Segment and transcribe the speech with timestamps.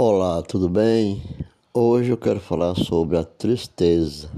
[0.00, 1.20] Olá, tudo bem?
[1.74, 4.30] Hoje eu quero falar sobre a tristeza.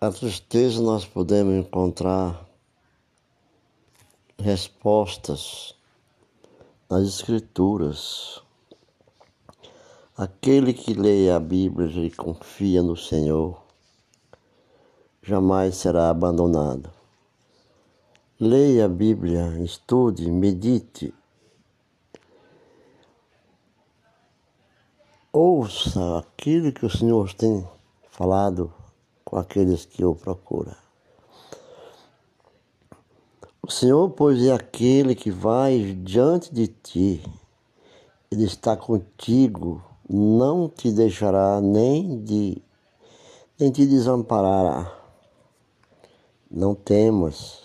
[0.00, 2.48] A tristeza nós podemos encontrar
[4.38, 5.74] respostas
[6.88, 8.40] nas Escrituras.
[10.16, 13.60] Aquele que lê a Bíblia e confia no Senhor
[15.20, 16.88] jamais será abandonado.
[18.38, 21.12] Leia a Bíblia, estude, medite
[25.32, 27.66] ouça aquilo que o Senhor tem
[28.10, 28.72] falado
[29.24, 30.76] com aqueles que o procuram.
[33.62, 37.22] O Senhor, pois, é aquele que vai diante de ti,
[38.30, 42.60] Ele está contigo, não te deixará nem, de,
[43.58, 44.98] nem te desamparará.
[46.50, 47.62] Não temas,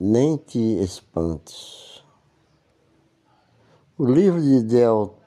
[0.00, 2.02] nem te espantes.
[3.98, 5.23] O livro de Del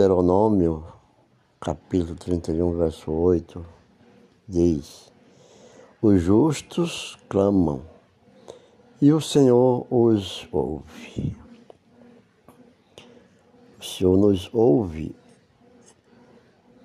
[0.00, 0.82] Deuteronômio,
[1.60, 3.62] capítulo 31, verso 8,
[4.48, 5.12] diz:
[6.00, 7.82] Os justos clamam
[8.98, 11.36] e o Senhor os ouve.
[13.78, 15.14] O Senhor nos ouve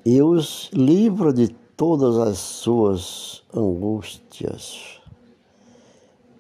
[0.06, 5.00] e os livra de todas as suas angústias.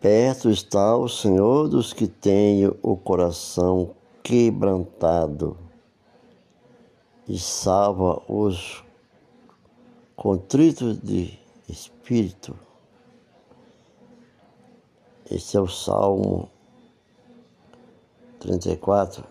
[0.02, 5.65] Perto está o Senhor dos que têm o coração quebrantado
[7.28, 8.84] e salva os
[10.16, 12.58] contritos de espírito.
[15.30, 16.50] Este é o Salmo
[18.40, 19.24] 34,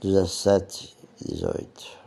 [0.00, 2.04] 17 e 18.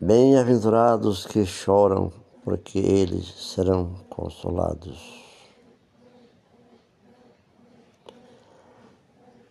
[0.00, 2.10] Bem-aventurados que choram,
[2.42, 5.22] porque eles serão consolados.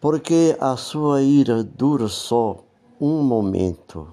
[0.02, 2.63] Porque a sua ira dura só
[2.99, 4.08] um momento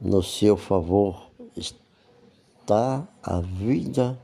[0.00, 4.18] no seu favor está a vida.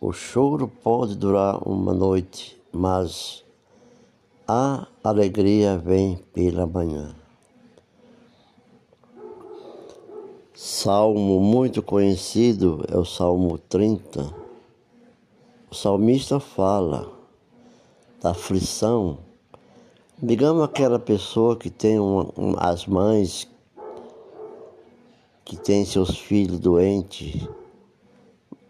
[0.00, 3.44] O choro pode durar uma noite, mas
[4.46, 7.14] a alegria vem pela manhã.
[10.54, 14.34] Salmo muito conhecido é o Salmo 30.
[15.70, 17.10] O salmista fala
[18.20, 19.23] da aflição
[20.22, 23.50] Digamos aquela pessoa que tem uma, as mães
[25.44, 27.48] que tem seus filhos doentes,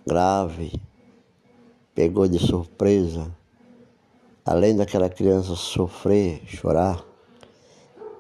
[0.07, 0.73] grave,
[1.95, 3.31] pegou de surpresa,
[4.43, 7.05] além daquela criança sofrer, chorar,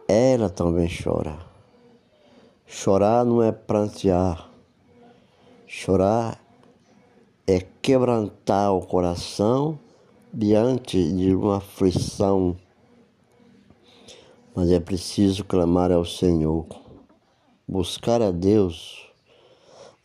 [0.07, 1.39] ela também chora.
[2.67, 4.51] Chorar não é prantear,
[5.67, 6.39] chorar
[7.47, 9.79] é quebrantar o coração
[10.31, 12.55] diante de uma aflição
[14.55, 16.67] mas é preciso clamar ao Senhor,
[17.67, 19.05] buscar a Deus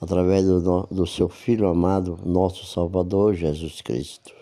[0.02, 4.34] através do, do seu Filho amado, nosso Salvador Jesus Cristo.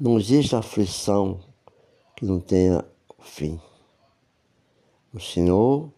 [0.00, 1.40] Não existe aflição
[2.16, 2.84] que não tenha
[3.20, 3.60] fim.
[5.12, 5.92] O Senhor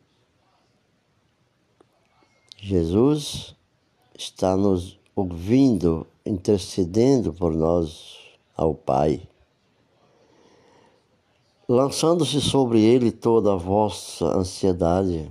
[2.58, 3.54] Jesus
[4.18, 8.16] está nos ouvindo, intercedendo por nós
[8.56, 9.28] ao Pai
[11.68, 15.30] lançando-se sobre ele toda a vossa ansiedade,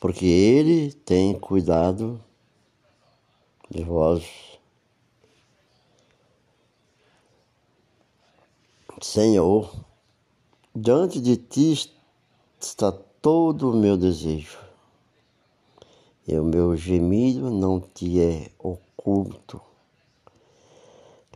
[0.00, 2.20] porque ele tem cuidado
[3.70, 4.24] de vós.
[9.00, 9.72] Senhor,
[10.74, 11.92] diante de ti
[12.60, 14.58] está todo o meu desejo,
[16.26, 19.60] e o meu gemido não te é oculto.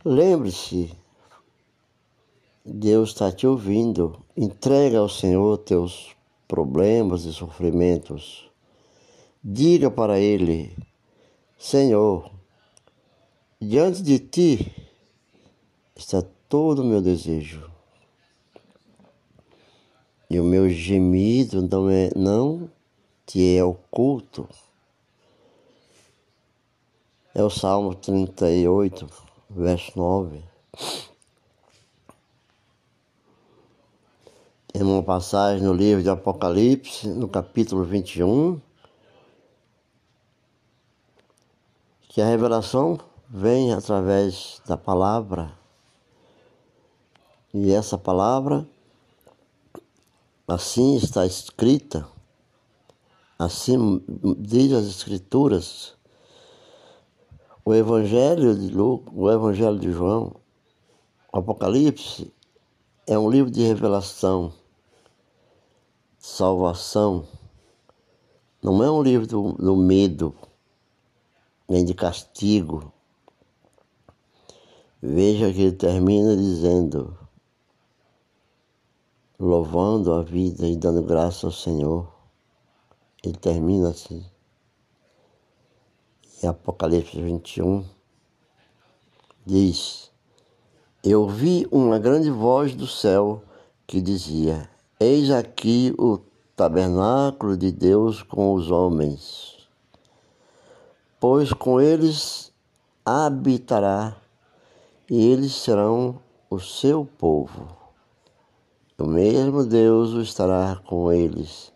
[0.03, 1.02] Lembre-se
[2.65, 4.23] Deus está te ouvindo.
[4.37, 6.15] Entrega ao Senhor teus
[6.47, 8.49] problemas e sofrimentos.
[9.43, 10.73] Diga para Ele:
[11.57, 12.31] Senhor,
[13.59, 14.73] diante de ti
[15.93, 17.69] está todo o meu desejo.
[20.29, 22.69] E o meu gemido não, é, não
[23.25, 24.47] te é oculto.
[27.35, 29.07] É o Salmo 38,
[29.49, 30.41] verso 9.
[34.73, 38.59] Tem uma passagem no livro de Apocalipse, no capítulo 21,
[42.09, 42.99] que a revelação
[43.29, 45.55] vem através da palavra.
[47.53, 48.67] E essa palavra,
[50.47, 52.07] assim está escrita,
[53.37, 54.03] assim
[54.39, 55.95] diz as Escrituras.
[57.63, 60.35] O Evangelho de Lucas, o Evangelho de João,
[61.31, 62.33] Apocalipse
[63.05, 64.62] é um livro de revelação,
[66.23, 67.27] salvação.
[68.61, 70.33] Não é um livro do, do medo,
[71.67, 72.93] nem de castigo.
[75.01, 77.17] Veja que ele termina dizendo:
[79.37, 82.09] louvando a vida e dando graça ao Senhor.
[83.21, 84.25] Ele termina assim.
[86.41, 87.85] Em Apocalipse 21,
[89.45, 90.09] diz:
[91.03, 93.43] Eu vi uma grande voz do céu
[93.85, 96.19] que dizia: Eis aqui o
[96.55, 99.67] tabernáculo de Deus com os homens,
[101.19, 102.53] pois com eles
[103.05, 104.15] habitará,
[105.09, 106.19] e eles serão
[106.49, 107.67] o seu povo.
[108.97, 111.73] O mesmo Deus estará com eles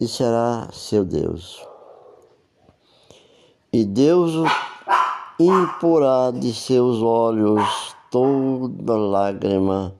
[0.00, 1.66] e será seu Deus.
[3.72, 4.32] E Deus
[5.38, 9.94] imporá de seus olhos toda lágrima,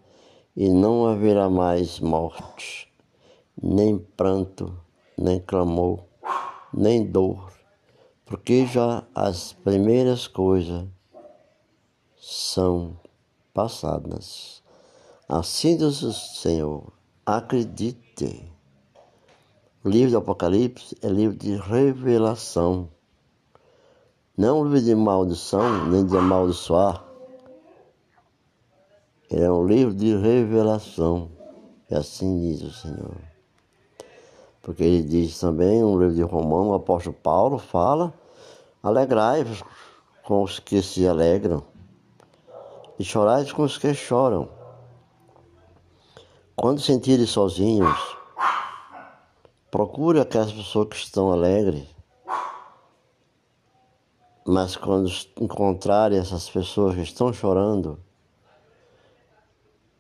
[0.57, 2.91] e não haverá mais morte,
[3.61, 4.77] nem pranto,
[5.17, 6.01] nem clamor,
[6.73, 7.53] nem dor,
[8.25, 10.87] porque já as primeiras coisas
[12.21, 12.99] são
[13.53, 14.63] passadas.
[15.29, 16.93] Assim diz o Senhor,
[17.25, 18.51] acredite.
[19.85, 22.89] O livro do Apocalipse é livro de revelação
[24.37, 27.05] não livro de maldição, nem de amaldiçoar.
[29.35, 31.29] Ele é um livro de revelação.
[31.91, 33.17] E assim diz o Senhor.
[34.63, 38.15] Porque ele diz também, um livro de Romão, o apóstolo Paulo fala,
[38.81, 39.65] alegrai-vos
[40.23, 41.65] com os que se alegram,
[42.97, 44.49] e chorai com os que choram.
[46.55, 48.17] Quando sentirem sozinhos,
[49.69, 51.93] procure aquelas pessoas que estão alegres
[54.47, 55.11] mas quando
[55.41, 57.99] encontrarem essas pessoas que estão chorando,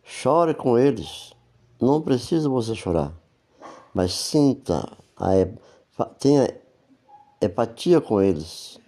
[0.04, 1.32] chore com eles.
[1.80, 3.12] Não precisa você chorar,
[3.92, 6.54] mas sinta, a, tenha
[7.42, 8.78] empatia com eles.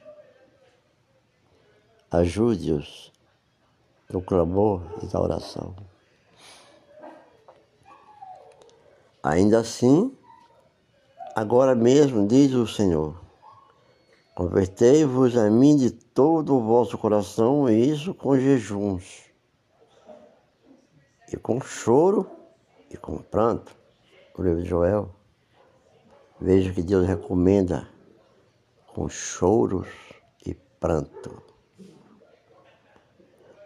[2.10, 3.12] Ajude-os
[4.08, 5.74] no clamor e na oração.
[9.22, 10.16] Ainda assim,
[11.34, 13.26] agora mesmo, diz o Senhor,
[14.36, 19.25] Convertei-vos a mim de todo o vosso coração, e isso com jejuns,
[21.32, 22.28] e com choro
[22.90, 23.74] e com pranto.
[24.36, 25.10] O livro de Joel.
[26.40, 27.88] Veja que Deus recomenda
[28.94, 29.88] com choros
[30.44, 31.42] e pranto.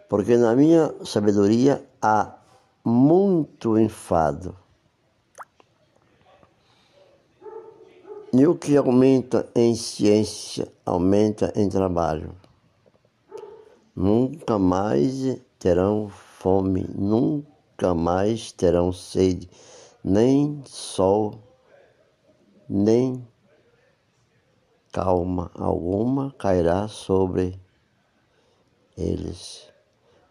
[0.09, 2.37] Porque na minha sabedoria há
[2.83, 4.55] muito enfado
[8.33, 12.33] E o que aumenta em ciência, aumenta em trabalho.
[13.93, 17.50] Nunca mais terão fome, nunca
[17.93, 19.49] mais terão sede,
[20.03, 21.39] nem sol,
[22.69, 23.27] nem
[24.91, 27.59] calma alguma cairá sobre
[28.97, 29.69] eles.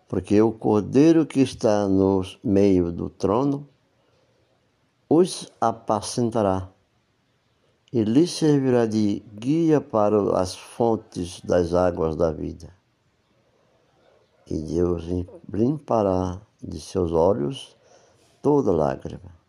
[0.08, 3.68] Porque o cordeiro que está no meio do trono
[5.08, 6.68] os apacentará
[7.92, 12.72] e lhe servirá de guia para as fontes das águas da vida.
[14.48, 15.04] E Deus
[15.52, 17.76] limpará de seus olhos
[18.42, 19.40] toda lágrima.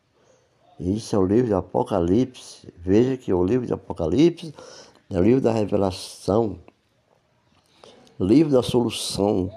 [0.80, 2.74] Isso é o livro de Apocalipse.
[2.78, 4.54] Veja que o livro de Apocalipse
[5.10, 6.58] é o livro da revelação,
[8.20, 9.52] livro da solução.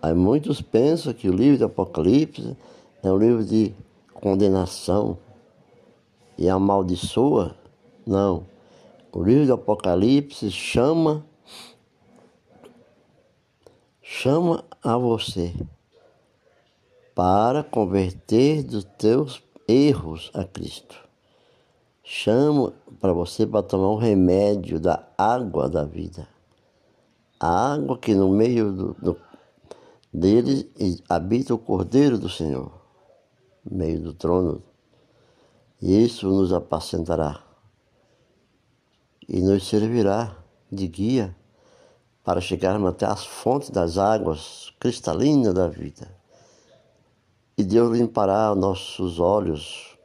[0.00, 2.56] Aí muitos pensam que o livro de Apocalipse
[3.02, 3.74] é um livro de
[4.14, 5.18] condenação
[6.38, 7.54] e amaldiçoa
[8.06, 8.46] não.
[9.12, 11.24] O livro do Apocalipse chama
[14.02, 15.52] chama a você
[17.16, 20.94] para converter dos teus erros a Cristo.
[22.04, 26.28] Chama para você para tomar o remédio da água da vida.
[27.40, 29.20] A água que no meio do, do,
[30.12, 30.70] dele
[31.08, 32.70] habita o Cordeiro do Senhor,
[33.64, 34.62] no meio do trono.
[35.80, 37.42] E isso nos apacentará
[39.26, 40.36] e nos servirá
[40.70, 41.34] de guia
[42.22, 46.15] para chegarmos até as fontes das águas cristalinas da vida.
[47.58, 49.96] E Deus limpará nossos olhos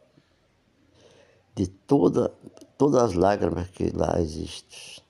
[1.54, 2.34] de toda,
[2.78, 5.04] todas as lágrimas que lá existem.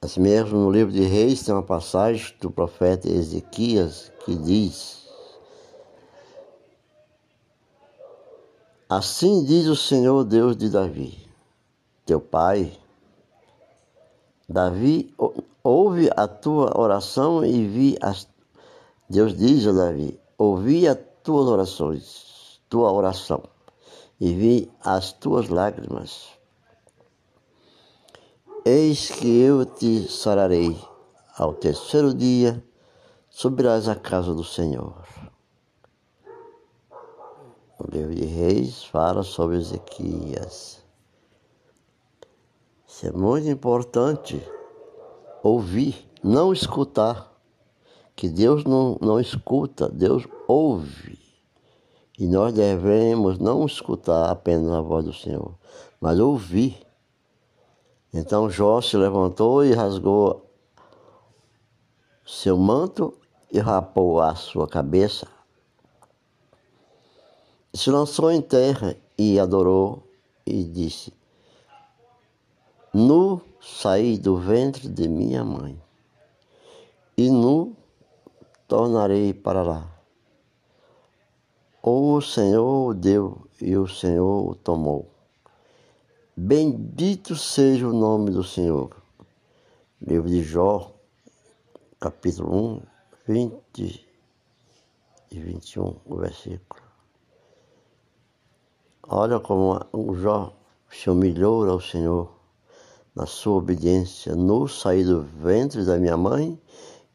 [0.00, 5.08] Assim mesmo, no livro de Reis tem uma passagem do profeta Ezequias que diz:
[8.88, 11.28] Assim diz o Senhor Deus de Davi,
[12.06, 12.78] teu pai.
[14.48, 15.12] Davi
[15.62, 18.28] ouve a tua oração e vi as.
[19.08, 23.42] Deus diz a Davi: ouvi as tuas orações, tua oração,
[24.20, 26.28] e vi as tuas lágrimas.
[28.64, 30.78] Eis que eu te sararei.
[31.38, 32.62] Ao terceiro dia
[33.30, 35.06] subirás à casa do Senhor.
[37.78, 40.84] O livro de Reis fala sobre Ezequias.
[42.86, 44.42] Isso é muito importante
[45.42, 47.37] ouvir, não escutar.
[48.18, 51.20] Que Deus não, não escuta, Deus ouve.
[52.18, 55.54] E nós devemos não escutar apenas a voz do Senhor,
[56.00, 56.84] mas ouvir.
[58.12, 60.50] Então Jó se levantou e rasgou
[62.26, 63.16] seu manto
[63.52, 65.28] e rapou a sua cabeça.
[67.72, 70.02] Se lançou em terra e adorou
[70.44, 71.14] e disse:
[72.92, 75.80] Nu saí do ventre de minha mãe,
[77.16, 77.77] e nu
[78.68, 79.90] tornarei para lá.
[81.82, 85.10] O Senhor deu e o Senhor o tomou.
[86.36, 88.94] Bendito seja o nome do Senhor.
[90.00, 90.92] Livro de Jó,
[91.98, 92.82] capítulo 1,
[93.26, 94.06] 20
[95.32, 96.82] e 21, o versículo.
[99.08, 100.54] Olha como o Jó
[100.90, 102.30] se humilhou ao Senhor
[103.14, 104.36] na sua obediência.
[104.36, 106.60] No saí do ventre da minha mãe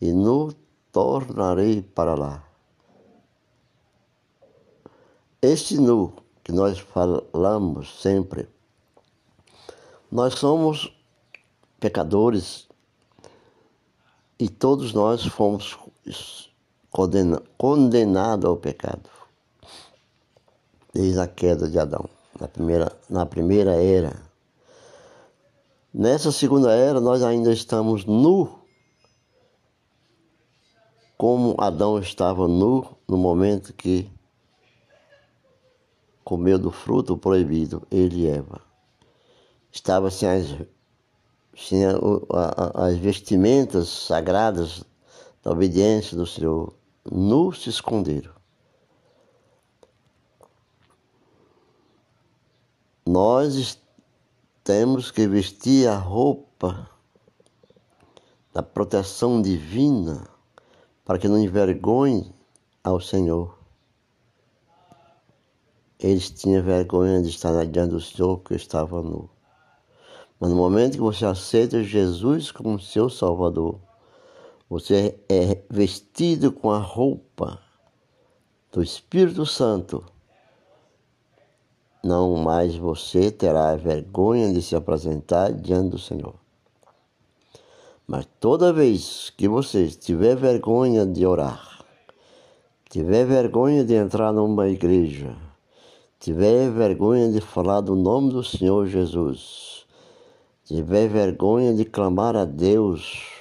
[0.01, 0.51] e no
[0.93, 2.41] tornarei para lá.
[5.41, 8.47] Este nu que nós falamos sempre,
[10.09, 10.95] nós somos
[11.79, 12.67] pecadores
[14.39, 15.77] e todos nós fomos
[17.57, 19.09] condenados ao pecado
[20.93, 22.07] desde a queda de Adão,
[22.39, 24.13] na primeira, na primeira era.
[25.91, 28.62] Nessa segunda era, nós ainda estamos nu,
[31.17, 34.09] como Adão estava nu no momento que
[36.23, 38.61] comeu do fruto proibido, ele e Eva.
[39.71, 40.47] Estava sem as,
[41.55, 41.83] sem
[42.75, 44.83] as vestimentas sagradas
[45.43, 46.73] da obediência do Senhor,
[47.11, 48.31] nu se esconderam.
[53.05, 53.77] Nós
[54.63, 56.89] temos que vestir a roupa
[58.53, 60.32] da proteção divina
[61.03, 62.33] para que não envergonhe
[62.83, 63.57] ao Senhor.
[65.99, 69.29] Eles tinham vergonha de estar diante do Senhor que estava nu.
[70.39, 73.79] Mas no momento que você aceita Jesus como seu Salvador,
[74.69, 77.59] você é vestido com a roupa
[78.71, 80.03] do Espírito Santo
[82.03, 86.35] não mais você terá vergonha de se apresentar diante do Senhor.
[88.05, 91.85] Mas toda vez que você tiver vergonha de orar,
[92.89, 95.35] tiver vergonha de entrar numa igreja,
[96.19, 99.85] tiver vergonha de falar do nome do Senhor Jesus,
[100.65, 103.31] tiver vergonha de clamar a Deus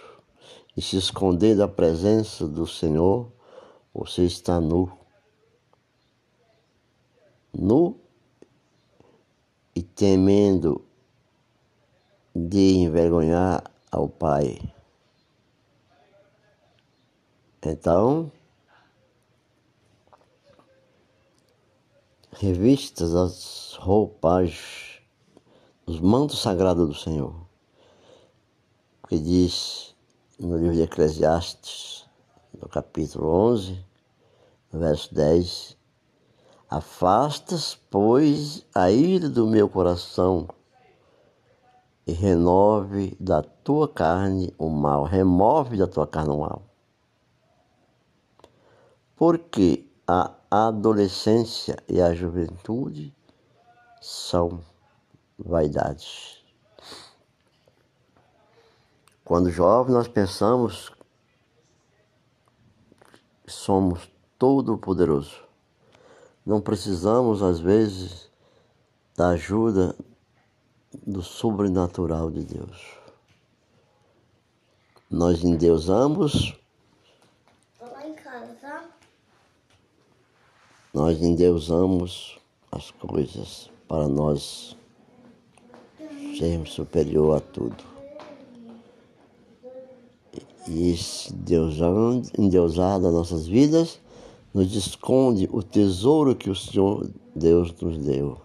[0.76, 3.32] e se esconder da presença do Senhor,
[3.92, 4.90] você está nu.
[7.52, 7.96] Nu
[9.74, 10.82] e temendo
[12.34, 14.58] de envergonhar ao Pai.
[17.64, 18.32] Então,
[22.32, 25.00] revistas as roupas,
[25.86, 27.46] os mantos sagrados do Senhor,
[29.08, 29.94] que diz
[30.40, 32.06] no livro de Eclesiastes,
[32.58, 33.84] no capítulo 11,
[34.72, 35.76] verso 10,
[36.68, 40.48] Afastas, pois, a ira do meu coração
[42.06, 46.62] e renove da tua carne o mal, remove da tua carne o mal.
[49.16, 53.14] Porque a adolescência e a juventude
[54.00, 54.60] são
[55.38, 56.42] vaidades.
[59.24, 60.90] Quando jovens nós pensamos
[63.44, 65.42] que somos todo poderoso
[66.44, 68.28] não precisamos, às vezes,
[69.16, 69.94] da ajuda
[71.06, 72.96] do sobrenatural de Deus.
[75.10, 76.56] Nós endeusamos.
[77.80, 78.84] lá em casa?
[80.94, 82.38] Nós endeusamos
[82.70, 84.76] as coisas para nós
[86.38, 87.92] sermos superior a tudo.
[90.68, 94.00] E esse Deusando, endeusado das nossas vidas
[94.54, 98.38] nos esconde o tesouro que o Senhor Deus nos deu.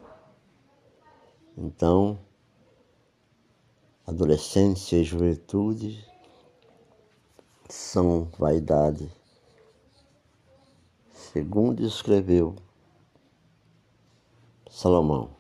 [1.58, 2.18] Então,
[4.08, 6.02] adolescência e juventude
[7.68, 9.12] são vaidade.
[11.14, 12.56] Segundo escreveu
[14.72, 15.32] Salomão,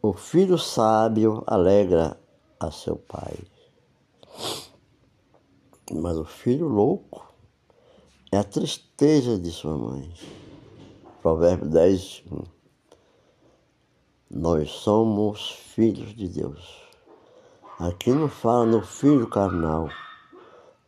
[0.00, 2.16] o filho sábio alegra
[2.60, 3.36] a seu pai,
[5.90, 7.34] mas o filho louco
[8.30, 10.14] é a tristeza de sua mãe.
[11.20, 12.44] Provérbio 10, 1.
[14.30, 16.81] Nós somos filhos de Deus.
[17.82, 19.88] Aqui não fala no filho carnal,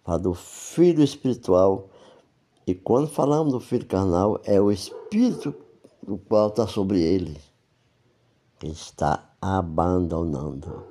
[0.04, 1.88] fala do filho espiritual.
[2.64, 5.52] E quando falamos do filho carnal, é o espírito
[6.00, 7.36] do qual está sobre ele,
[8.60, 10.84] que está abandonando.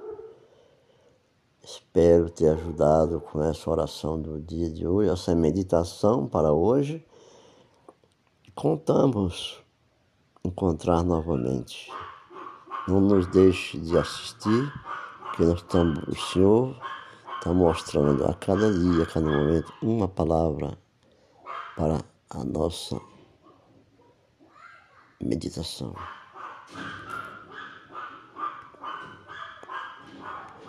[1.63, 7.01] Espero ter ajudado com essa oração do dia de hoje, essa meditação para hoje.
[8.53, 9.63] Contamos
[10.43, 11.89] encontrar novamente.
[12.89, 14.69] Não nos deixe de assistir,
[15.35, 16.75] que nós estamos, o Senhor
[17.37, 20.77] está mostrando a cada dia, a cada momento, uma palavra
[21.75, 21.99] para
[22.29, 22.99] a nossa
[25.19, 25.95] meditação.